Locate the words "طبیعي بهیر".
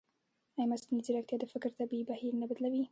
1.77-2.33